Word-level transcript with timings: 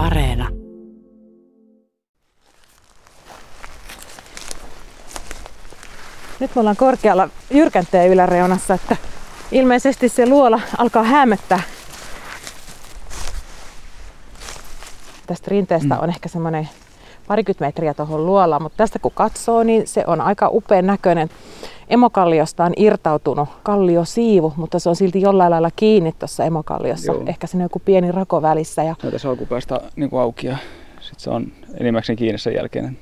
Areena. 0.00 0.48
Nyt 6.40 6.54
me 6.54 6.60
ollaan 6.60 6.76
korkealla 6.76 7.28
jyrkänteen 7.50 8.10
yläreunassa, 8.10 8.74
että 8.74 8.96
ilmeisesti 9.52 10.08
se 10.08 10.28
luola 10.28 10.60
alkaa 10.78 11.02
hämöttää. 11.02 11.60
Tästä 15.26 15.50
rinteestä 15.50 15.98
on 15.98 16.08
ehkä 16.08 16.28
semmoinen 16.28 16.68
parikymmentä 17.30 17.64
metriä 17.64 17.94
tuohon 17.94 18.26
luolaan, 18.26 18.62
mutta 18.62 18.76
tästä 18.76 18.98
kun 18.98 19.12
katsoo, 19.14 19.62
niin 19.62 19.86
se 19.86 20.04
on 20.06 20.20
aika 20.20 20.48
upean 20.52 20.86
näköinen. 20.86 21.28
Emokalliosta 21.88 22.64
on 22.64 22.72
irtautunut 22.76 23.48
kalliosiivu, 23.62 24.52
mutta 24.56 24.78
se 24.78 24.88
on 24.88 24.96
silti 24.96 25.20
jollain 25.20 25.50
lailla 25.50 25.70
kiinni 25.76 26.12
tuossa 26.18 26.44
emokalliossa. 26.44 27.12
Joo. 27.12 27.22
Ehkä 27.26 27.46
siinä 27.46 27.62
on 27.62 27.64
joku 27.64 27.82
pieni 27.84 28.12
rako 28.12 28.42
välissä. 28.42 28.82
Ja 28.82 28.94
Näitä 29.02 29.28
alkupäästä 29.28 29.80
niin 29.96 30.10
kuin 30.10 30.20
auki 30.20 30.46
ja 30.46 30.56
sitten 31.00 31.20
se 31.20 31.30
on 31.30 31.46
enimmäkseen 31.80 32.16
kiinni 32.16 32.38
sen 32.38 32.54
jälkeen. 32.54 32.98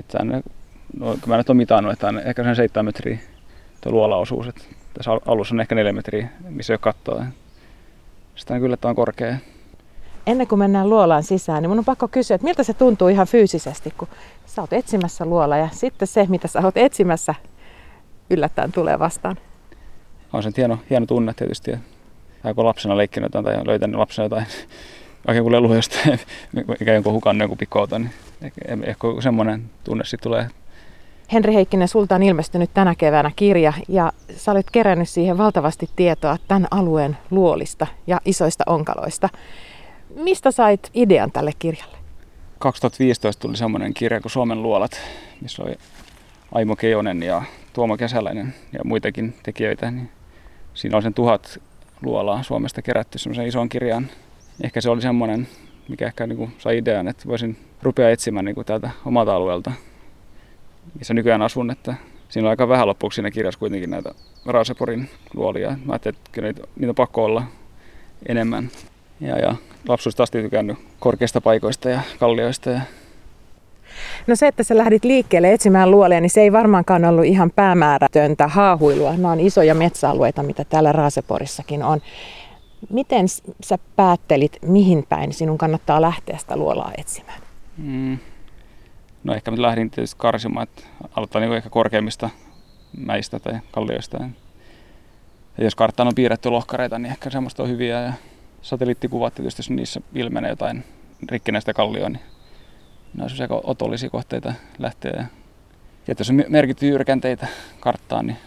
Että 0.00 0.18
tänne, 0.18 0.42
no, 0.98 1.16
mä 1.26 1.36
nyt 1.36 1.48
oon 1.48 1.56
mitannut, 1.56 1.92
että 1.92 2.08
on 2.08 2.18
ehkä 2.18 2.44
sen 2.44 2.56
7 2.56 2.84
metriä 2.84 3.18
tuo 3.80 3.92
luolaosuus. 3.92 4.48
Että 4.48 4.62
tässä 4.94 5.12
al- 5.12 5.20
alussa 5.26 5.54
on 5.54 5.60
ehkä 5.60 5.74
4 5.74 5.92
metriä, 5.92 6.28
missä 6.48 6.72
ei 6.72 6.74
ole 6.74 6.80
kattoa. 6.80 7.24
Sitä 8.34 8.54
on 8.54 8.60
kyllä, 8.60 8.74
että 8.74 8.88
on 8.88 8.96
korkea. 8.96 9.36
Ennen 10.28 10.46
kuin 10.46 10.58
mennään 10.58 10.90
luolaan 10.90 11.22
sisään, 11.22 11.62
niin 11.62 11.70
mun 11.70 11.78
on 11.78 11.84
pakko 11.84 12.08
kysyä, 12.08 12.34
että 12.34 12.44
miltä 12.44 12.62
se 12.62 12.74
tuntuu 12.74 13.08
ihan 13.08 13.26
fyysisesti, 13.26 13.90
kun 13.98 14.08
sä 14.46 14.62
oot 14.62 14.72
etsimässä 14.72 15.24
luola 15.24 15.56
ja 15.56 15.68
sitten 15.72 16.08
se, 16.08 16.26
mitä 16.28 16.48
sä 16.48 16.60
oot 16.64 16.76
etsimässä, 16.76 17.34
yllättäen 18.30 18.72
tulee 18.72 18.98
vastaan. 18.98 19.36
On 20.32 20.42
se 20.42 20.50
hieno, 20.56 20.78
hieno 20.90 21.06
tunne 21.06 21.34
tietysti. 21.34 21.70
Tai 22.42 22.54
kun 22.54 22.64
lapsena 22.64 22.96
leikkinyt 22.96 23.34
jotain 23.34 23.44
tai 23.44 23.66
löytänyt 23.66 23.96
lapsena 23.96 24.24
jotain, 24.24 24.46
vaikka 25.26 25.42
kun 25.42 25.52
lelu 25.52 25.74
jostain, 25.74 26.20
mikä 26.52 26.94
jonkun 26.94 27.12
hukannut 27.12 27.40
jonkun 27.40 27.58
pikouta, 27.58 27.98
niin 27.98 28.10
ehkä, 28.42 28.60
joku 28.86 29.20
semmoinen 29.20 29.70
tunne 29.84 30.04
sitten 30.04 30.30
tulee. 30.30 30.48
Henri 31.32 31.54
Heikkinen, 31.54 31.88
sulta 31.88 32.14
on 32.14 32.22
ilmestynyt 32.22 32.70
tänä 32.74 32.94
keväänä 32.94 33.30
kirja 33.36 33.72
ja 33.88 34.12
sä 34.36 34.52
olet 34.52 34.70
kerännyt 34.72 35.08
siihen 35.08 35.38
valtavasti 35.38 35.88
tietoa 35.96 36.36
tämän 36.48 36.68
alueen 36.70 37.16
luolista 37.30 37.86
ja 38.06 38.20
isoista 38.24 38.64
onkaloista. 38.66 39.28
Mistä 40.14 40.50
sait 40.50 40.90
idean 40.94 41.32
tälle 41.32 41.52
kirjalle? 41.58 41.98
2015 42.58 43.40
tuli 43.42 43.56
semmoinen 43.56 43.94
kirja 43.94 44.20
kuin 44.20 44.32
Suomen 44.32 44.62
luolat, 44.62 45.00
missä 45.40 45.62
oli 45.62 45.74
Aimo 46.52 46.76
Keijonen 46.76 47.22
ja 47.22 47.42
Tuomo 47.72 47.96
Kesäläinen 47.96 48.54
ja 48.72 48.80
muitakin 48.84 49.34
tekijöitä. 49.42 49.90
Niin 49.90 50.10
siinä 50.74 50.96
oli 50.96 51.02
sen 51.02 51.14
tuhat 51.14 51.58
luolaa 52.02 52.42
Suomesta 52.42 52.82
kerätty 52.82 53.18
semmoisen 53.18 53.46
ison 53.46 53.68
kirjan. 53.68 54.08
Ehkä 54.64 54.80
se 54.80 54.90
oli 54.90 55.02
semmoinen, 55.02 55.48
mikä 55.88 56.06
ehkä 56.06 56.26
niin 56.26 56.36
kuin 56.36 56.52
sai 56.58 56.78
idean, 56.78 57.08
että 57.08 57.28
voisin 57.28 57.56
rupea 57.82 58.10
etsimään 58.10 58.44
niin 58.44 58.54
kuin 58.54 58.64
täältä 58.64 58.90
omalta 59.04 59.34
alueelta, 59.34 59.72
missä 60.98 61.14
nykyään 61.14 61.42
asun. 61.42 61.70
Että 61.70 61.94
siinä 62.28 62.46
on 62.46 62.50
aika 62.50 62.68
vähän 62.68 62.86
loppuksi 62.86 63.14
siinä 63.16 63.30
kirjassa 63.30 63.60
kuitenkin 63.60 63.90
näitä 63.90 64.14
Raaseporin 64.46 65.10
luolia. 65.34 65.76
Mä 65.84 65.92
ajattelin, 65.92 66.18
että 66.44 66.62
niitä 66.76 66.90
on 66.90 66.94
pakko 66.94 67.24
olla 67.24 67.42
enemmän. 68.26 68.70
Ja, 69.20 69.38
ja 69.38 69.54
lapsuudesta 69.88 70.22
asti 70.22 70.42
tykännyt 70.42 70.78
korkeista 70.98 71.40
paikoista 71.40 71.90
ja 71.90 72.00
kallioista 72.18 72.70
ja 72.70 72.80
No 74.26 74.36
se, 74.36 74.46
että 74.46 74.62
sä 74.62 74.76
lähdit 74.76 75.04
liikkeelle 75.04 75.52
etsimään 75.52 75.90
luolia, 75.90 76.20
niin 76.20 76.30
se 76.30 76.40
ei 76.40 76.52
varmaankaan 76.52 77.04
ollut 77.04 77.24
ihan 77.24 77.50
päämäärätöntä 77.50 78.48
haahuilua. 78.48 79.12
Nämä 79.12 79.30
on 79.30 79.40
isoja 79.40 79.74
metsäalueita, 79.74 80.42
mitä 80.42 80.64
täällä 80.64 80.92
Raaseporissakin 80.92 81.82
on. 81.82 82.00
Miten 82.90 83.26
sä 83.64 83.78
päättelit, 83.96 84.58
mihin 84.62 85.06
päin 85.08 85.32
sinun 85.32 85.58
kannattaa 85.58 86.02
lähteä 86.02 86.38
sitä 86.38 86.56
luolaa 86.56 86.92
etsimään? 86.98 87.40
Mm. 87.76 88.18
No 89.24 89.34
ehkä 89.34 89.50
mä 89.50 89.62
lähdin 89.62 89.90
tietysti 89.90 90.16
karsimaan, 90.18 90.62
että 90.62 90.82
aloittaa 91.16 91.40
niin 91.40 91.52
ehkä 91.52 91.70
korkeimmista 91.70 92.30
mäistä 92.96 93.38
tai 93.38 93.60
kallioista. 93.70 94.18
Ja 95.58 95.64
jos 95.64 95.74
karttaan 95.74 96.08
on 96.08 96.14
piirretty 96.14 96.50
lohkareita, 96.50 96.98
niin 96.98 97.10
ehkä 97.10 97.30
semmoista 97.30 97.62
on 97.62 97.68
hyviä. 97.68 98.00
Ja 98.00 98.12
satelliittikuvat 98.62 99.34
tietysti, 99.34 99.60
jos 99.60 99.70
niissä 99.70 100.00
ilmenee 100.14 100.50
jotain 100.50 100.84
rikkinäistä 101.30 101.74
kallioa, 101.74 102.08
niin 102.08 102.22
ne 103.14 103.24
on 103.24 103.30
aika 103.40 103.60
otollisia 103.64 104.10
kohteita 104.10 104.54
lähteä. 104.78 105.12
Ja, 105.16 105.24
ja 106.08 106.14
jos 106.18 106.30
on 106.30 106.44
merkitty 106.48 106.86
jyrkänteitä 106.86 107.46
karttaan, 107.80 108.26
niin 108.26 108.38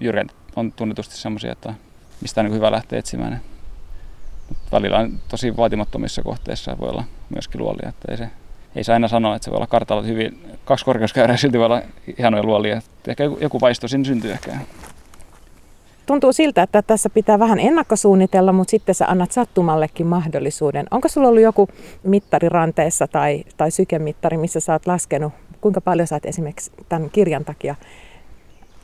jyrkänteet 0.00 0.40
on 0.56 0.72
tunnetusti 0.72 1.16
semmoisia, 1.16 1.52
että 1.52 1.74
mistä 2.20 2.40
on 2.40 2.44
niin 2.44 2.54
hyvä 2.54 2.72
lähteä 2.72 2.98
etsimään. 2.98 3.40
Mut 4.48 4.58
välillä 4.72 4.98
on 4.98 5.20
tosi 5.28 5.56
vaatimattomissa 5.56 6.22
kohteissa 6.22 6.78
voi 6.78 6.88
olla 6.88 7.04
myöskin 7.30 7.60
luolia, 7.60 7.88
että 7.88 8.12
ei 8.12 8.16
se 8.16 8.30
ei 8.76 8.84
saa 8.84 8.92
aina 8.92 9.08
sanoa, 9.08 9.36
että 9.36 9.44
se 9.44 9.50
voi 9.50 9.56
olla 9.56 9.66
kartalla 9.66 10.02
hyvin, 10.02 10.58
kaksi 10.64 10.84
korkeuskäyrää 10.84 11.36
silti 11.36 11.58
voi 11.58 11.66
olla 11.66 11.82
hienoja 12.18 12.42
luolia. 12.42 12.82
Ehkä 13.08 13.24
joku, 13.24 13.38
joku 13.40 13.60
vaisto 13.60 13.88
siinä 13.88 14.04
syntyy 14.04 14.32
ehkä. 14.32 14.56
Tuntuu 16.10 16.32
siltä, 16.32 16.62
että 16.62 16.82
tässä 16.82 17.10
pitää 17.10 17.38
vähän 17.38 17.58
ennakkosuunnitella, 17.58 18.52
mutta 18.52 18.70
sitten 18.70 18.94
sä 18.94 19.06
annat 19.06 19.32
sattumallekin 19.32 20.06
mahdollisuuden. 20.06 20.86
Onko 20.90 21.08
sulla 21.08 21.28
ollut 21.28 21.42
joku 21.42 21.68
mittari 22.02 22.48
ranteessa 22.48 23.06
tai, 23.06 23.44
tai 23.56 23.70
sykemittari, 23.70 24.36
missä 24.36 24.60
sä 24.60 24.72
oot 24.72 24.86
laskenut, 24.86 25.32
kuinka 25.60 25.80
paljon 25.80 26.06
sä 26.06 26.14
oot 26.14 26.26
esimerkiksi 26.26 26.72
tämän 26.88 27.10
kirjan 27.10 27.44
takia 27.44 27.74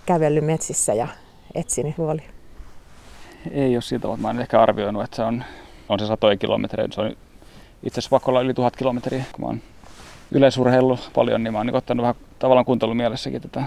kävellyt 0.07 0.45
metsissä 0.45 0.95
ja 0.95 1.09
etsinyt 1.55 1.99
luolia? 1.99 2.29
Ei 3.51 3.77
ole 3.77 3.83
siltä 3.83 4.03
tavalla. 4.03 4.23
Mä 4.23 4.29
oon 4.29 4.41
ehkä 4.41 4.63
arvioinut, 4.63 5.05
että 5.05 5.17
se 5.17 5.23
on, 5.23 5.45
on 5.89 6.01
se 6.01 6.07
satoja 6.07 6.37
kilometrejä. 6.37 6.89
Se 6.93 7.01
on 7.01 7.09
itse 7.83 7.99
asiassa 8.01 8.11
pakko 8.11 8.31
olla 8.31 8.41
yli 8.41 8.55
tuhat 8.55 8.77
kilometriä. 8.77 9.25
Kun 9.33 9.45
mä 9.45 9.47
oon 9.47 9.61
yleisurheillut 10.33 11.11
paljon, 11.15 11.45
niin 11.45 11.53
mä 11.53 11.59
oon 11.59 11.67
niin 11.67 11.77
ottanut 11.77 12.03
vähän 12.03 12.15
tavallaan 12.39 12.67
kuntoilumielessäkin 12.67 13.43
tätä. 13.43 13.65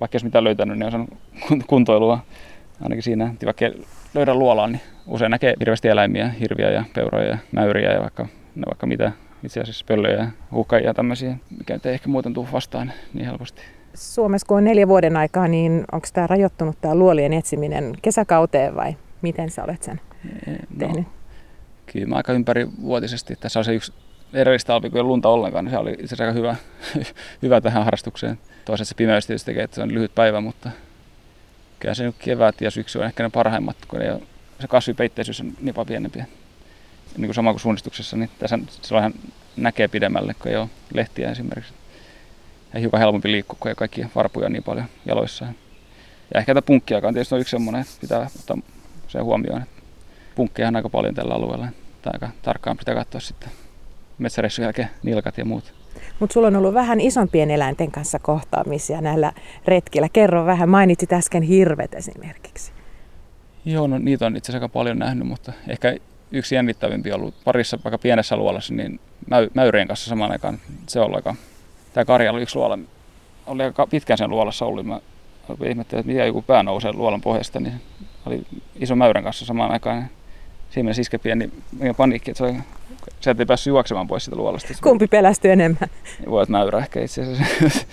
Vaikka 0.00 0.16
jos 0.16 0.24
mitään 0.24 0.44
löytänyt, 0.44 0.78
niin 0.78 0.86
on 0.86 0.90
saanut 0.92 1.10
kun- 1.48 1.64
kuntoilua 1.72 2.18
ainakin 2.82 3.02
siinä. 3.02 3.26
että 3.26 3.46
Vaikka 3.46 3.64
löydä 4.14 4.34
luolaan, 4.34 4.72
niin 4.72 4.82
usein 5.06 5.30
näkee 5.30 5.54
hirveästi 5.60 5.88
eläimiä, 5.88 6.28
hirviä 6.28 6.70
ja 6.70 6.84
peuroja 6.94 7.28
ja 7.28 7.38
mäyriä 7.52 7.92
ja 7.92 8.00
vaikka, 8.00 8.22
no 8.54 8.62
vaikka 8.66 8.86
mitä 8.86 9.12
itse 9.44 9.60
asiassa 9.60 9.84
pöllöjä 9.88 10.16
ja 10.16 10.26
huhkajia 10.52 10.86
ja 10.86 10.94
tämmöisiä, 10.94 11.36
mikä 11.58 11.78
ei 11.84 11.92
ehkä 11.92 12.08
muuten 12.08 12.34
tule 12.34 12.48
vastaan 12.52 12.92
niin 13.14 13.26
helposti. 13.26 13.62
Suomessa 13.94 14.46
kun 14.46 14.56
on 14.56 14.64
neljä 14.64 14.88
vuoden 14.88 15.16
aikaa, 15.16 15.48
niin 15.48 15.84
onko 15.92 16.08
tämä 16.12 16.26
rajoittunut 16.26 16.80
tämä 16.80 16.94
luolien 16.94 17.32
etsiminen 17.32 17.92
kesäkauteen 18.02 18.76
vai 18.76 18.96
miten 19.22 19.50
sä 19.50 19.64
olet 19.64 19.82
sen 19.82 20.00
tehnyt? 20.78 21.06
No, 21.06 21.12
kyllä 21.86 22.06
mä 22.06 22.16
aika 22.16 22.32
ympärivuotisesti. 22.32 23.36
Tässä 23.36 23.58
on 23.60 23.64
se 23.64 23.74
yksi 23.74 23.92
edellistä 24.34 24.66
talvi, 24.66 24.90
kun 24.90 24.98
ei 24.98 25.00
ole 25.00 25.08
lunta 25.08 25.28
ollenkaan, 25.28 25.64
niin 25.64 25.72
se 25.72 25.78
oli 25.78 25.90
itse 25.90 26.04
asiassa 26.04 26.24
aika 26.24 26.34
hyvä, 26.38 26.56
hyvä 27.42 27.60
tähän 27.60 27.84
harrastukseen. 27.84 28.38
Toisaalta 28.64 28.88
se 28.88 28.94
pimeys 28.94 29.26
tietysti 29.26 29.46
tekee, 29.46 29.64
että 29.64 29.74
se 29.74 29.82
on 29.82 29.94
lyhyt 29.94 30.14
päivä, 30.14 30.40
mutta 30.40 30.70
kyllä 31.78 31.94
se 31.94 32.04
nyt 32.04 32.16
kevät 32.18 32.60
ja 32.60 32.70
syksy 32.70 32.98
on 32.98 33.04
ehkä 33.04 33.22
ne 33.22 33.30
parhaimmat, 33.30 33.76
kun 33.88 34.00
ole, 34.00 34.22
se 34.60 34.68
kasvipeitteisyys 34.68 35.40
on 35.40 35.52
nipa 35.60 35.84
pienempi. 35.84 36.18
Niin 37.16 37.26
kuin 37.26 37.34
sama 37.34 37.52
kuin 37.52 37.60
suunnistuksessa, 37.60 38.16
niin 38.16 38.30
tässä 38.38 38.58
silloinhan 38.82 39.14
näkee 39.56 39.88
pidemmälle, 39.88 40.34
kun 40.34 40.50
ei 40.50 40.56
ole 40.56 40.68
lehtiä 40.94 41.30
esimerkiksi. 41.30 41.74
Ja 42.74 42.80
hiukan 42.80 43.00
helpompi 43.00 43.32
liikkua, 43.32 43.56
kun 43.60 43.68
ei 43.68 43.74
kaikki 43.74 44.06
varpuja 44.14 44.48
niin 44.48 44.62
paljon 44.62 44.86
jaloissaan. 45.06 45.54
Ja 46.34 46.40
ehkä 46.40 46.54
tämä 46.54 46.62
punkkiakaan 46.62 47.14
tietysti 47.14 47.34
on 47.34 47.40
yksi 47.40 47.50
semmoinen, 47.50 47.82
että 47.82 47.94
pitää 48.00 48.30
ottaa 48.38 48.56
se 49.08 49.18
huomioon. 49.18 49.64
Punkkeja 50.34 50.68
on 50.68 50.76
aika 50.76 50.88
paljon 50.88 51.14
tällä 51.14 51.34
alueella. 51.34 51.68
Tai 52.02 52.12
aika 52.12 52.30
tarkkaan 52.42 52.76
pitää 52.76 52.94
katsoa 52.94 53.20
sitten 53.20 53.50
metsäreissun 54.22 54.62
jälkeen 54.62 54.90
nilkat 55.02 55.38
ja 55.38 55.44
muut. 55.44 55.74
Mutta 56.20 56.34
sulla 56.34 56.46
on 56.46 56.56
ollut 56.56 56.74
vähän 56.74 57.00
isompien 57.00 57.50
eläinten 57.50 57.90
kanssa 57.90 58.18
kohtaamisia 58.18 59.00
näillä 59.00 59.32
retkillä. 59.66 60.08
Kerro 60.08 60.46
vähän, 60.46 60.68
mainitsit 60.68 61.12
äsken 61.12 61.42
hirvet 61.42 61.94
esimerkiksi. 61.94 62.72
Joo, 63.64 63.86
no 63.86 63.98
niitä 63.98 64.26
on 64.26 64.36
itse 64.36 64.52
asiassa 64.52 64.64
aika 64.64 64.72
paljon 64.72 64.98
nähnyt, 64.98 65.28
mutta 65.28 65.52
ehkä 65.68 65.96
yksi 66.30 66.54
jännittävimpi 66.54 67.12
on 67.12 67.20
ollut 67.20 67.34
parissa 67.44 67.78
vaikka 67.84 67.98
pienessä 67.98 68.36
luolassa, 68.36 68.74
niin 68.74 69.00
mäy, 69.30 69.48
mäyrien 69.54 69.88
kanssa 69.88 70.08
samaan 70.08 70.32
aikaan. 70.32 70.58
Se 70.86 71.00
on 71.00 71.14
aika, 71.14 71.34
tämä 71.92 72.04
Karja 72.04 72.32
oli 72.32 72.42
yksi 72.42 72.56
luola, 72.56 72.78
oli 73.46 73.62
aika 73.62 73.86
pitkään 73.86 74.18
sen 74.18 74.30
luolassa 74.30 74.64
ollut. 74.64 74.86
Mä 74.86 75.00
ihmettelin, 75.68 76.00
että 76.00 76.12
mitä 76.12 76.24
joku 76.24 76.42
pää 76.42 76.62
nousee 76.62 76.92
luolan 76.92 77.20
pohjasta, 77.20 77.60
niin 77.60 77.74
oli 78.26 78.46
iso 78.76 78.96
mäyrän 78.96 79.24
kanssa 79.24 79.44
samaan 79.44 79.70
aikaan. 79.70 80.08
Siinä 80.72 80.84
meni 80.88 81.00
iske 81.00 81.18
pieni 81.18 81.52
pieni 81.78 81.94
paniikki, 81.94 82.30
että 82.30 82.38
se 82.38 82.44
oli, 82.44 82.54
sieltä 83.20 83.42
ei 83.42 83.46
päässyt 83.46 83.70
juoksemaan 83.70 84.06
pois 84.08 84.24
siitä 84.24 84.36
luolasta. 84.36 84.74
Kumpi 84.82 85.06
pelästyi 85.06 85.50
enemmän? 85.50 85.88
Voi 86.26 86.36
olla 86.36 86.46
mäyrä 86.48 86.78
ehkä 86.78 87.00
itse 87.00 87.22
asiassa. 87.22 87.44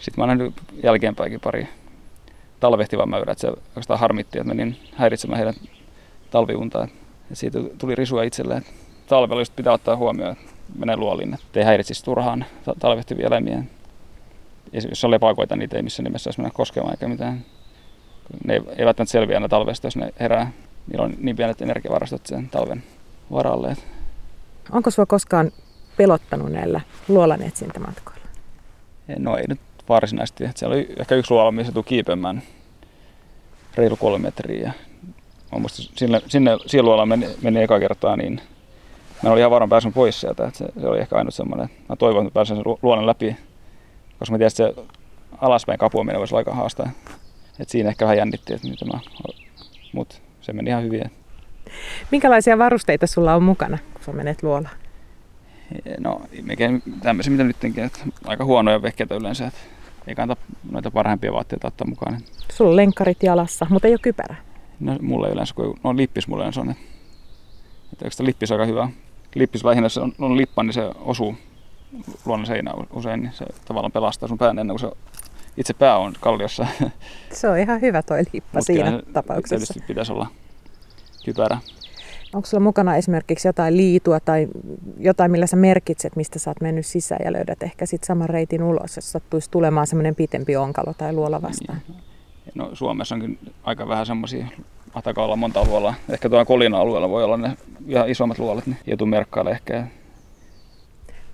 Sitten 0.00 0.14
mä 0.16 0.22
oon 0.22 0.38
nähnyt 0.38 0.54
jälkeenpäinkin 0.82 1.40
pari 1.40 1.68
talvehtivan 2.60 3.08
mäyrää, 3.08 3.32
että 3.32 3.40
se 3.40 3.48
oikeastaan 3.48 4.00
harmitti, 4.00 4.38
että 4.38 4.54
menin 4.54 4.76
häiritsemään 4.94 5.38
heidän 5.38 5.54
talviuntaa. 6.30 6.88
Ja 7.30 7.36
siitä 7.36 7.58
tuli 7.78 7.94
risua 7.94 8.22
itselleen. 8.22 8.62
Talvella 9.06 9.40
just 9.40 9.56
pitää 9.56 9.72
ottaa 9.72 9.96
huomioon, 9.96 10.32
että 10.32 10.52
menee 10.78 10.96
luoliin, 10.96 11.34
että 11.34 11.60
ei 11.60 11.66
häiritsisi 11.66 12.04
turhaan 12.04 12.44
ta- 12.64 12.74
talvehtivia 12.78 13.26
eläimiä. 13.26 13.62
Ja 14.72 14.80
jos 14.88 15.04
on 15.04 15.10
lepakoita, 15.10 15.56
niitä 15.56 15.76
ei 15.76 15.82
missään 15.82 16.04
nimessä 16.04 16.24
saisi 16.24 16.40
mennä 16.40 16.50
koskemaan 16.54 16.92
eikä 16.92 17.08
mitään. 17.08 17.44
Ne 18.44 18.54
ei, 18.54 18.60
ei 18.78 18.86
välttämättä 18.86 19.12
selviä 19.12 19.36
aina 19.36 19.48
talvesta, 19.48 19.86
jos 19.86 19.96
ne 19.96 20.12
herää. 20.20 20.52
Niillä 20.86 21.04
on 21.04 21.14
niin 21.18 21.36
pienet 21.36 21.62
energiavarastot 21.62 22.26
sen 22.26 22.48
talven 22.48 22.82
varalle. 23.32 23.76
Onko 24.72 24.90
sinua 24.90 25.06
koskaan 25.06 25.52
pelottanut 25.96 26.52
näillä 26.52 26.80
luolan 27.08 27.42
etsintämatkoilla? 27.42 28.24
No 29.18 29.36
ei 29.36 29.44
nyt 29.48 29.60
varsinaisesti. 29.88 30.44
Siellä 30.54 30.74
oli 30.74 30.88
ehkä 30.98 31.14
yksi 31.14 31.30
luola, 31.30 31.52
missä 31.52 31.72
tuli 31.72 31.84
kiipeämään 31.84 32.42
reilu 33.74 33.96
kolme 33.96 34.22
metriä. 34.22 34.72
Ja 35.52 35.68
sinne, 35.96 36.22
sinne 36.26 36.82
luolaan 36.82 37.08
meni, 37.08 37.26
meni 37.42 37.62
eka 37.62 37.80
kertaa, 37.80 38.16
niin 38.16 38.40
mä 39.22 39.30
olin 39.30 39.38
ihan 39.38 39.50
varmaan 39.50 39.70
pääsen 39.70 39.92
pois 39.92 40.20
sieltä. 40.20 40.46
Että 40.46 40.58
se, 40.58 40.64
se, 40.80 40.88
oli 40.88 41.00
ehkä 41.00 41.16
ainut 41.16 41.34
semmoinen, 41.34 41.68
mä 41.88 41.96
toivon, 41.96 42.26
että 42.26 42.34
pääsen 42.34 42.56
sen 42.56 42.64
luonnon 42.82 43.06
läpi, 43.06 43.36
koska 44.18 44.32
mä 44.32 44.38
tiedän, 44.38 44.46
että 44.46 44.82
se 44.82 44.88
alaspäin 45.40 45.78
kapuaminen 45.78 46.18
voisi 46.18 46.34
olla 46.34 46.40
aika 46.40 46.54
haastaa. 46.54 46.90
Et 47.60 47.68
siinä 47.68 47.88
ehkä 47.88 48.04
vähän 48.04 48.16
jännitti, 48.16 48.54
että 48.54 48.68
mitä 48.68 48.84
mä, 48.84 48.98
mut 49.92 50.22
se 50.44 50.52
meni 50.52 50.70
ihan 50.70 50.82
hyvin. 50.82 51.10
Minkälaisia 52.10 52.58
varusteita 52.58 53.06
sulla 53.06 53.34
on 53.34 53.42
mukana, 53.42 53.78
kun 53.94 54.02
sä 54.04 54.12
menet 54.12 54.42
luolaan? 54.42 54.76
No, 55.98 56.20
mikä 56.42 56.70
tämmöisiä 57.02 57.30
mitä 57.30 57.44
nytkin, 57.44 57.78
että 57.78 57.98
aika 58.24 58.44
huonoja 58.44 58.82
vehkeitä 58.82 59.14
yleensä, 59.14 59.46
että 59.46 59.60
ei 60.06 60.14
kannata 60.14 60.42
noita 60.70 60.90
parhaimpia 60.90 61.32
vaatteita 61.32 61.68
ottaa 61.68 61.86
mukaan. 61.86 62.20
Sulla 62.52 62.70
on 62.70 62.76
lenkkarit 62.76 63.22
jalassa, 63.22 63.66
mutta 63.70 63.88
ei 63.88 63.94
ole 63.94 63.98
kypärä. 64.02 64.36
No, 64.80 64.98
mulla 65.00 65.26
ei 65.26 65.32
yleensä, 65.32 65.54
kun 65.54 65.78
no, 65.84 65.96
lippis 65.96 66.28
mulla 66.28 66.42
yleensä 66.42 66.60
on. 66.60 66.70
Että, 66.70 68.06
että 68.06 68.24
lippis 68.24 68.50
on 68.50 68.60
aika 68.60 68.70
hyvä. 68.70 68.88
Lippis 69.34 69.64
lähinnä 69.64 69.88
se 69.88 70.00
on, 70.00 70.12
on 70.18 70.36
lippa, 70.36 70.62
niin 70.62 70.72
se 70.72 70.90
osuu 71.00 71.34
luonnon 72.24 72.46
seinään 72.46 72.76
usein, 72.92 73.22
niin 73.22 73.32
se 73.32 73.44
tavallaan 73.64 73.92
pelastaa 73.92 74.28
sun 74.28 74.38
pään 74.38 74.58
ennen 74.58 74.78
kuin 74.78 74.90
se 74.90 74.96
itse 75.56 75.74
pää 75.74 75.98
on 75.98 76.12
kalliossa. 76.20 76.66
Se 77.32 77.48
on 77.48 77.58
ihan 77.58 77.80
hyvä 77.80 78.02
toi 78.02 78.22
lippa 78.32 78.58
Mut 78.58 78.66
siinä 78.66 79.00
tapauksessa. 79.12 79.56
Tietysti 79.56 79.86
pitäisi 79.86 80.12
olla 80.12 80.26
kypärä. 81.24 81.58
Onko 82.34 82.46
sulla 82.46 82.62
mukana 82.62 82.96
esimerkiksi 82.96 83.48
jotain 83.48 83.76
liitua 83.76 84.20
tai 84.20 84.48
jotain, 84.98 85.30
millä 85.30 85.46
sä 85.46 85.56
merkitset, 85.56 86.16
mistä 86.16 86.38
sä 86.38 86.50
oot 86.50 86.60
mennyt 86.60 86.86
sisään 86.86 87.20
ja 87.24 87.32
löydät 87.32 87.62
ehkä 87.62 87.86
sitten 87.86 88.06
saman 88.06 88.28
reitin 88.28 88.62
ulos, 88.62 88.96
jos 88.96 89.12
sattuisi 89.12 89.50
tulemaan 89.50 89.86
semmoinen 89.86 90.14
pitempi 90.14 90.56
onkalo 90.56 90.94
tai 90.98 91.12
luola 91.12 91.42
vastaan? 91.42 91.78
Niin. 91.88 91.98
No 92.54 92.70
Suomessa 92.72 93.14
onkin 93.14 93.38
aika 93.64 93.88
vähän 93.88 94.06
semmoisia, 94.06 94.46
mahtaako 94.94 95.24
olla 95.24 95.36
monta 95.36 95.64
luolaa. 95.64 95.94
Ehkä 96.08 96.28
tuolla 96.28 96.44
Kolina-alueella 96.44 97.08
voi 97.08 97.24
olla 97.24 97.36
ne 97.36 97.56
ihan 97.86 98.08
isommat 98.08 98.38
luolat, 98.38 98.66
niin 98.66 98.78
joutuu 98.86 99.06
merkkaille 99.06 99.50
ehkä. 99.50 99.86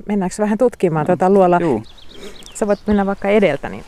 Mennäänkö 0.09 0.37
vähän 0.39 0.59
tutkimaan 0.59 1.07
no, 1.07 1.17
tätä 1.17 1.31
luolaa? 1.31 1.61
Juu. 1.61 1.83
Sä 2.55 2.67
voit 2.67 2.81
mennä 2.87 3.07
vaikka 3.07 3.29
edeltä, 3.29 3.69
niin 3.69 3.85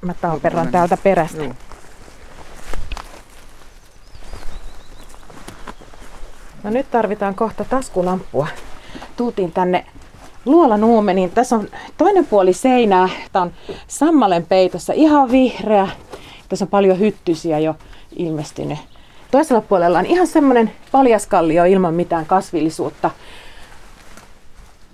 mä 0.00 0.14
taaperran 0.14 0.72
täältä 0.72 0.96
perästä. 0.96 1.42
Juu. 1.42 1.54
No 6.62 6.70
nyt 6.70 6.90
tarvitaan 6.90 7.34
kohta 7.34 7.64
taskulampua. 7.64 8.46
Tuutiin 9.16 9.52
tänne 9.52 9.86
luolanuume, 10.44 11.14
niin 11.14 11.30
tässä 11.30 11.56
on 11.56 11.68
toinen 11.96 12.26
puoli 12.26 12.52
seinää. 12.52 13.08
Tämä 13.32 13.42
on 13.42 13.52
sammalen 13.88 14.46
peitossa 14.46 14.92
ihan 14.92 15.30
vihreä. 15.30 15.88
Tässä 16.48 16.64
on 16.64 16.68
paljon 16.68 16.98
hyttysiä 16.98 17.58
jo 17.58 17.76
ilmestynyt. 18.16 18.78
Toisella 19.30 19.60
puolella 19.60 19.98
on 19.98 20.06
ihan 20.06 20.26
semmoinen 20.26 20.72
paljaskallio 20.92 21.64
ilman 21.64 21.94
mitään 21.94 22.26
kasvillisuutta. 22.26 23.10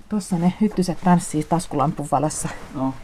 Tuossa 0.08 0.36
ne 0.36 0.52
hyttyset 0.60 0.98
tanssii 1.04 1.44
taskulampun 1.44 2.08
valassa. 2.12 2.48
No. 2.74 2.94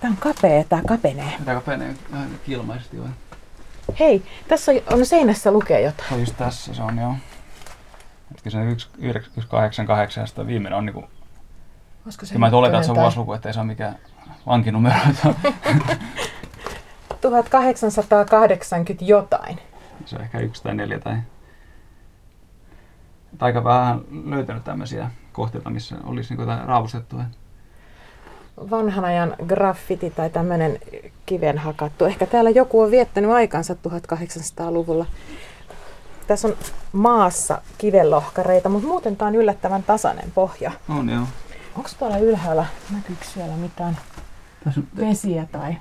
Tämä 0.00 0.10
on 0.10 0.16
kapea, 0.16 0.64
tämä 0.64 0.82
kapenee. 0.88 1.32
Tämä 1.44 1.54
kapenee 1.54 1.94
vähän 2.12 2.30
kilmaisesti 2.46 3.00
vai? 3.00 3.08
Hei, 4.00 4.22
tässä 4.48 4.72
on 4.92 5.06
seinässä 5.06 5.52
lukee 5.52 5.80
jotain. 5.80 6.08
Se 6.08 6.14
on 6.14 6.20
just 6.20 6.36
tässä, 6.36 6.74
se 6.74 6.82
on 6.82 6.98
joo. 6.98 7.14
Kyllä 8.42 8.74
se 8.74 8.88
188 9.40 10.26
ja 10.36 10.46
viimeinen 10.46 10.78
on 10.78 10.86
niinku... 10.86 11.04
Olisiko 12.04 12.26
se 12.26 12.38
mä 12.38 12.50
oletan, 12.52 12.74
että 12.74 12.86
se 12.86 12.92
on 12.92 12.96
vuosiluku, 12.96 13.32
ettei 13.32 13.52
se 13.52 13.60
ole 13.60 13.66
mikään 13.66 13.98
vankinumero. 14.46 14.98
1880 17.20 19.04
jotain. 19.14 19.58
Se 20.04 20.16
on 20.16 20.22
ehkä 20.22 20.38
yksi 20.38 20.62
tai 20.62 20.74
neljä 20.74 20.98
tai... 20.98 21.16
Aika 23.40 23.64
vähän 23.64 24.00
löytänyt 24.24 24.64
tämmöisiä 24.64 25.10
kohteita, 25.32 25.70
missä 25.70 25.96
olisi 26.04 26.30
niinku 26.30 26.42
jotain 26.42 26.68
raavustettua. 26.68 27.24
Vanhan 28.70 29.04
ajan 29.04 29.36
graffiti 29.46 30.10
tai 30.10 30.30
tämmöinen 30.30 30.78
kiven 31.26 31.58
hakattu. 31.58 32.04
Ehkä 32.04 32.26
täällä 32.26 32.50
joku 32.50 32.80
on 32.80 32.90
viettänyt 32.90 33.30
aikansa 33.30 33.74
1800-luvulla. 33.74 35.06
Tässä 36.26 36.48
on 36.48 36.56
maassa 36.92 37.62
kivenlohkareita, 37.78 38.68
mutta 38.68 38.88
muuten 38.88 39.16
tämä 39.16 39.28
on 39.28 39.34
yllättävän 39.34 39.82
tasainen 39.82 40.30
pohja. 40.34 40.72
On 40.88 41.10
joo. 41.10 41.24
Onko 41.76 41.90
tuolla 41.98 42.18
ylhäällä, 42.18 42.66
näkyykö 42.94 43.24
siellä 43.24 43.56
mitään 43.56 43.98
Tässä 44.64 44.80
on, 44.80 44.86
vesiä 44.96 45.46
tai... 45.52 45.76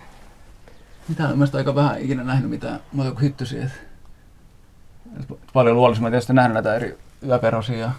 Mitä 1.08 1.24
on 1.24 1.30
mielestäni 1.30 1.60
aika 1.60 1.76
vähän 1.76 2.02
ikinä 2.02 2.24
nähnyt 2.24 2.50
mitään 2.50 2.80
muuta 2.92 3.12
kuin 3.12 3.22
hyttysiä. 3.22 3.70
Paljon 5.54 5.76
luollisemmin 5.76 6.12
tietysti 6.12 6.34
nähnyt 6.34 6.54
näitä 6.54 6.76
eri 6.76 6.98
yöperosia 7.28 7.78
ja 7.78 7.92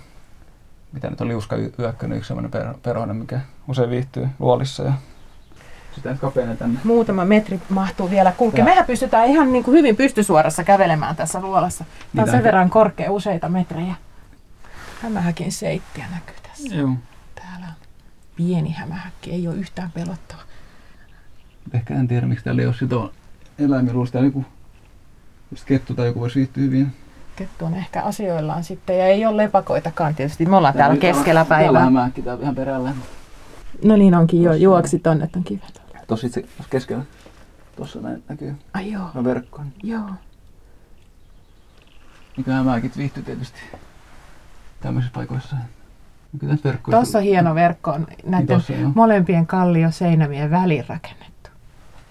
mitä 0.95 1.11
nyt 1.11 1.21
on 1.21 1.29
liuska 1.29 1.57
yökkönen, 1.79 2.19
yksi 2.19 2.29
sellainen 2.29 2.75
perhonen, 2.83 3.17
mikä 3.17 3.41
usein 3.69 3.91
viihtyy 3.91 4.29
luolissa. 4.39 4.83
Ja 4.83 4.93
sitä 5.95 6.17
tänne. 6.59 6.81
Muutama 6.85 7.25
metri 7.25 7.61
mahtuu 7.69 8.11
vielä 8.11 8.33
kulkea. 8.33 8.65
Mehän 8.65 8.87
pystytään 8.87 9.29
ihan 9.29 9.53
niin 9.53 9.65
kuin 9.65 9.77
hyvin 9.79 9.97
pystysuorassa 9.97 10.65
kävelemään 10.65 11.17
tässä 11.17 11.41
luolassa. 11.41 11.85
Tämä 12.17 12.25
on 12.25 12.31
sen 12.31 12.45
verran 12.45 12.71
korkea, 12.71 13.13
useita 13.13 13.49
metrejä. 13.49 13.95
Hämähäkin 15.03 15.53
seittiä 15.53 16.05
näkyy 16.13 16.37
tässä. 16.43 16.75
Joo. 16.75 16.91
Täällä 17.35 17.67
on 17.67 17.75
pieni 18.37 18.73
hämähäkki, 18.73 19.31
ei 19.33 19.49
ole 19.49 19.57
yhtään 19.57 19.91
pelottava. 19.93 20.41
Ehkä 21.73 21.95
en 21.95 22.09
tiedä, 22.09 22.27
miksi 22.27 22.45
täällä 22.45 22.63
ei 22.63 22.67
ole 22.67 22.75
sitä 22.75 22.97
eläimiluosta. 23.59 24.13
Täällä 24.13 24.29
joku 24.29 24.45
just 25.51 25.65
kettu 25.65 25.95
tai 25.95 26.07
joku 26.07 26.21
voisi 26.21 26.37
viihtyä 26.39 26.63
hyvin. 26.63 26.93
Kettu 27.37 27.65
on 27.65 27.75
ehkä 27.75 28.03
asioillaan 28.03 28.65
sitten 28.65 28.99
ja 28.99 29.07
ei 29.07 29.27
ole 29.27 29.37
lepakoitakaan 29.37 30.15
tietysti. 30.15 30.47
Me 30.47 30.57
ollaan 30.57 30.75
täällä, 30.75 30.97
täällä 30.97 31.17
keskellä 31.17 31.45
päivää. 31.45 31.65
Täällä 31.65 31.81
hämähäkki, 31.81 32.23
täällä 32.23 32.43
ihan 32.43 32.55
perällä. 32.55 32.95
No 33.85 33.97
niin 33.97 34.15
onkin 34.15 34.43
jo, 34.43 34.53
juoksi 34.53 34.99
tonne 34.99 35.27
ton 35.27 35.45
kivet. 35.45 35.83
Tuossa 36.07 36.27
itse 36.27 36.45
keskellä. 36.71 37.05
Tuossa 37.77 38.01
näin 38.01 38.23
näkyy. 38.29 38.57
Ai 38.75 38.93
joo. 38.93 39.11
No 39.15 39.25
verkkoon. 39.25 39.73
Joo. 39.83 40.11
Mikähän 42.37 42.65
mäkin 42.65 42.93
viihtyy 42.97 43.23
tietysti 43.23 43.59
tämmöisissä 44.81 45.15
paikoissa. 45.15 45.57
Tuossa 46.91 47.19
on 47.19 47.25
hieno 47.25 47.55
verkko 47.55 47.91
on 47.91 48.07
näiden 48.25 48.61
niin 48.69 48.93
molempien 48.95 49.47
kallio 49.47 49.91
seinämien 49.91 50.51
väliin 50.51 50.85
rakennettu. 50.89 51.51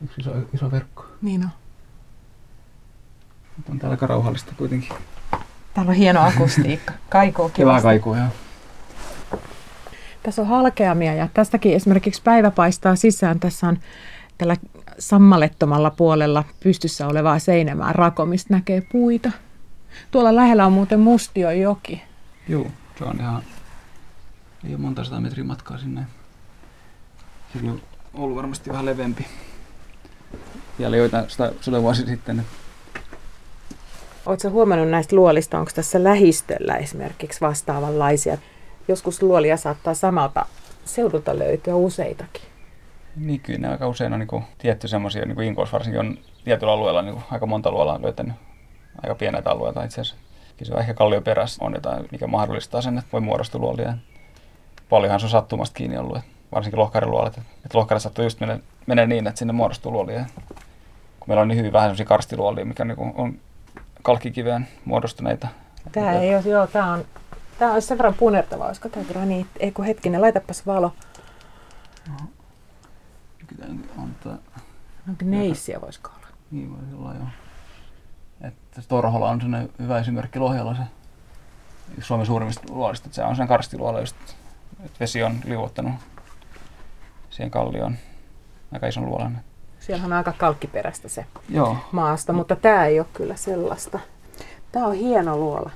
Yksi 0.04 0.22
iso, 0.22 0.32
iso 0.54 0.72
verkko. 0.72 1.06
Niin 1.22 1.44
on. 1.44 1.50
Nyt 3.58 3.70
on 3.70 3.80
täällä 3.80 3.94
aika 3.94 4.08
rauhallista 4.08 4.54
kuitenkin. 4.58 4.90
Täällä 5.74 5.90
on 5.90 5.96
hieno 5.96 6.22
akustiikka. 6.26 6.94
Kaikuu 7.10 7.50
kivasti. 7.50 7.80
Hyvä 7.80 7.82
kaikuu, 7.82 8.16
joo. 8.16 8.28
Tässä 10.24 10.42
on 10.42 10.48
halkeamia 10.48 11.14
ja 11.14 11.28
tästäkin 11.34 11.74
esimerkiksi 11.74 12.22
päivä 12.22 12.52
paistaa 12.52 12.96
sisään. 12.96 13.40
Tässä 13.40 13.68
on 13.68 13.80
tällä 14.38 14.56
sammalettomalla 15.00 15.92
puolella 15.92 16.44
pystyssä 16.64 17.08
olevaa 17.08 17.40
seinämää 17.40 17.94
rako, 17.94 18.26
mistä 18.26 18.54
näkee 18.54 18.82
puita. 18.92 19.32
Tuolla 20.12 20.36
lähellä 20.36 20.66
on 20.66 20.74
muuten 20.74 21.00
joki. 21.62 22.04
Joo, 22.48 22.68
se 22.98 23.04
on 23.04 23.20
ihan, 23.20 23.44
ei 24.68 24.74
ole 24.74 24.82
monta 24.82 25.04
sata 25.04 25.20
metriä 25.20 25.44
matkaa 25.44 25.78
sinne. 25.78 26.02
Se 27.54 27.60
on 27.70 27.82
ollut 28.14 28.36
varmasti 28.36 28.70
vähän 28.70 28.86
levempi. 28.86 29.26
Vielä 30.80 30.98
joitain 30.98 31.30
sata 31.30 31.82
vuosi 31.82 32.06
sitten. 32.06 32.46
Oletko 34.26 34.50
huomannut 34.50 34.90
näistä 34.90 35.16
luolista, 35.16 35.60
onko 35.60 35.72
tässä 35.76 36.04
lähistöllä 36.04 36.76
esimerkiksi 36.76 37.42
vastaavanlaisia? 37.42 38.38
joskus 38.88 39.22
luolia 39.22 39.58
saattaa 39.58 39.94
samalta 39.94 40.46
seudulta 40.86 41.40
löytyä 41.40 41.76
useitakin. 41.76 42.42
Niin 43.16 43.40
kyllä 43.40 43.60
ne 43.60 43.68
aika 43.68 43.88
usein 43.88 44.14
on 44.14 44.20
niin 44.20 44.28
kuin, 44.28 44.44
tietty 44.58 44.88
semmoisia, 44.88 45.26
niin 45.26 45.36
kuin 45.36 45.48
Inkos 45.48 45.74
varsinkin 45.74 46.00
on 46.00 46.18
tietyllä 46.44 46.74
alueella 46.74 47.02
niin 47.02 47.14
kuin, 47.14 47.26
aika 47.32 47.46
monta 47.46 47.72
luolaa 47.72 48.02
löytänyt 48.02 48.36
aika 49.04 49.16
pienet 49.16 49.48
alueita 49.48 49.84
itse 49.84 50.02
asiassa. 50.02 50.24
Se 50.64 50.74
on 50.74 50.80
ehkä 50.80 50.94
kallioperässä 50.94 51.66
on 51.66 51.74
jotain, 51.74 52.08
mikä 52.12 52.28
mahdollistaa 52.28 52.82
sen, 52.82 52.98
että 52.98 53.12
voi 53.14 53.22
muodostua 53.22 53.62
luolia. 53.62 53.94
Paljonhan 54.90 55.20
se 55.20 55.26
on 55.26 55.30
sattumasta 55.30 55.78
kiinni 55.78 55.98
ollut, 55.98 56.18
varsinkin 56.52 56.80
lohkariluolet. 56.80 57.38
Että 57.38 57.78
lohkari 57.78 58.00
sattuu 58.00 58.24
just 58.24 58.40
menee, 58.40 58.60
menee 58.88 59.08
niin, 59.08 59.28
että 59.28 59.40
sinne 59.40 59.54
muodostuu 59.54 59.92
luolia. 59.92 60.26
Kun 61.20 61.28
meillä 61.28 61.42
on 61.42 61.48
niin 61.48 61.58
hyvin 61.58 61.74
vähän 61.74 61.88
sellaisia 61.88 62.06
karstiluolia, 62.06 62.66
mikä 62.66 62.86
niin 62.86 62.98
kuin, 62.98 63.14
on 63.16 63.40
kalkkikiveen 64.04 64.68
muodostuneita. 64.86 65.48
Tämä 65.92 66.14
ei 66.14 66.36
ole, 66.36 66.44
joo, 66.46 66.68
tämä 66.68 66.94
on 66.94 67.06
Tämä 67.60 67.74
olisi 67.74 67.88
sen 67.88 67.98
verran 67.98 68.14
punertavaa, 68.14 68.68
olisiko 68.68 68.90
tämä 68.90 69.06
graniitti? 69.06 69.60
Ei 69.60 69.72
kun 69.72 69.86
hetkinen, 69.86 70.22
laitapas 70.22 70.66
valo. 70.66 70.94
No. 72.10 72.16
On 73.98 74.16
tämä... 74.24 74.38
No 75.06 75.14
gneissiä 75.20 75.82
voisiko 75.82 76.10
olla? 76.18 76.28
Niin 76.52 76.78
voisi 76.78 76.96
olla 76.96 77.14
joo. 77.14 77.28
Että 78.42 78.82
Torhola 78.88 79.30
on 79.30 79.42
sellainen 79.42 79.70
hyvä 79.80 80.00
esimerkki 80.00 80.40
Lohjalla 80.40 80.76
se 80.76 80.82
yksi 81.98 82.08
Suomen 82.08 82.26
suurimmista 82.26 82.74
luolista. 82.74 83.08
Että 83.08 83.16
se 83.16 83.24
on 83.24 83.36
sen 83.36 83.48
karstiluola 83.48 84.00
just, 84.00 84.16
että 84.86 85.00
vesi 85.00 85.24
on 85.24 85.40
liuottanut 85.46 85.94
siihen 87.30 87.52
kallioon 87.52 87.98
aika 88.72 88.88
ison 88.88 89.06
luolan. 89.06 89.42
Siellä 89.86 90.06
on 90.06 90.14
aika 90.14 90.34
kalkkiperäistä 90.38 91.08
se 91.10 91.26
Joo. 91.50 91.78
maasta, 91.92 92.34
mutta 92.34 92.56
tämä 92.56 92.86
ei 92.86 93.00
ole 93.00 93.08
kyllä 93.14 93.36
sellaista. 93.36 94.00
Tämä 94.72 94.86
on 94.88 94.94
hieno 94.96 95.38
luola. 95.38 95.70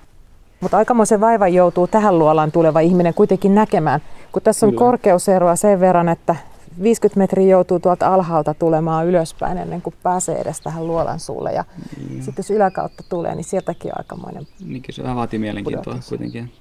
Mutta 0.62 0.78
aikamoisen 0.78 1.22
vaivan 1.22 1.54
joutuu 1.54 1.88
tähän 1.88 2.20
luolaan 2.20 2.52
tuleva 2.52 2.80
ihminen 2.80 3.14
kuitenkin 3.14 3.56
näkemään, 3.56 4.02
kun 4.32 4.42
tässä 4.42 4.66
on 4.66 4.72
Kyllä. 4.72 4.80
korkeuseroa 4.80 5.56
sen 5.56 5.80
verran, 5.80 6.10
että 6.10 6.36
50 6.84 7.18
metriä 7.20 7.48
joutuu 7.48 7.80
tuolta 7.80 8.14
alhaalta 8.14 8.54
tulemaan 8.54 9.08
ylöspäin 9.08 9.58
ennen 9.58 9.82
kuin 9.82 9.96
pääsee 10.04 10.38
edes 10.42 10.62
tähän 10.62 10.88
luolan 10.88 11.20
suulle. 11.20 11.52
Ja 11.54 11.66
Niin. 12.10 12.24
sitten 12.24 12.40
jos 12.44 12.52
yläkautta 12.52 13.04
tulee, 13.10 13.36
niin 13.36 13.44
sieltäkin 13.44 13.92
on 13.92 13.98
aikamoinen. 13.98 14.48
Niinkin 14.66 14.96
se 14.96 15.04
vähän 15.04 15.16
vaatii 15.16 15.40
mielenkiintoa 15.40 15.84
Pudotus. 15.84 16.10
kuitenkin. 16.10 16.52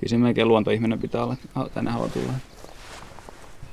Kyllä 0.00 0.10
se 0.10 0.18
melkein 0.18 0.48
luontoihminen 0.48 0.98
pitää 0.98 1.24
olla, 1.24 1.36
tänne 1.74 1.90
haluaa 1.90 2.08
tulla. 2.10 2.32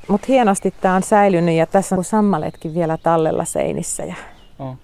Mutta 0.08 0.26
hienosti 0.30 0.74
tämä 0.82 0.96
on 0.96 1.04
säilynyt 1.04 1.56
ja 1.56 1.66
tässä 1.66 1.96
on 1.96 2.04
sammaletkin 2.04 2.74
vielä 2.76 2.98
tallella 2.98 3.46
seinissä. 3.46 4.04
Ja 4.04 4.16
Oh. 4.60 4.78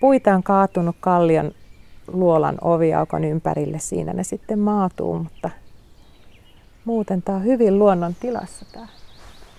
puita 0.00 0.34
on 0.34 0.42
kaatunut 0.42 0.96
kallion 1.00 1.52
luolan 2.06 2.58
oviaukon 2.60 3.24
ympärille. 3.24 3.78
Siinä 3.78 4.12
ne 4.12 4.24
sitten 4.24 4.58
maatuu, 4.58 5.18
mutta 5.18 5.50
muuten 6.84 7.22
tämä 7.22 7.38
on 7.38 7.44
hyvin 7.44 7.78
luonnon 7.78 8.14
tilassa. 8.14 8.66
Tää. 8.72 8.88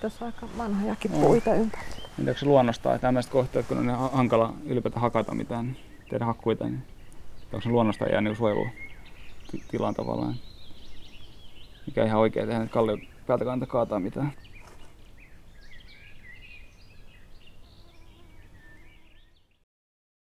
Tässä 0.01 0.25
on 0.25 0.33
aika 0.35 0.47
vanhojakin 0.57 1.11
On. 1.13 1.21
puita 1.21 1.53
ympärillä. 1.53 1.97
Entä 2.19 2.31
onko 2.31 2.39
se 2.39 2.45
luonnosta 2.45 2.83
tai 2.89 2.99
tämmöiset 2.99 3.31
kohteet, 3.31 3.65
kun 3.67 3.77
on 3.77 3.89
ha- 3.89 4.09
hankala 4.13 4.53
ylipäätään 4.65 5.01
hakata 5.01 5.33
mitään, 5.35 5.75
tehdä 6.09 6.25
hakkuita, 6.25 6.63
niin 6.65 6.83
onko 7.53 7.61
se 7.61 7.69
luonnosta 7.69 8.05
jää 8.05 8.21
niin 8.21 8.35
suojelutilaan 8.35 9.93
tavallaan? 9.95 10.35
Mikä 11.85 12.01
on 12.01 12.07
ihan 12.07 12.19
oikein 12.19 12.47
tehdä, 12.47 12.63
että 12.63 12.73
kallio 12.73 12.97
päältä 13.27 13.45
kannata 13.45 13.71
kaataa 13.71 13.99
mitään. 13.99 14.33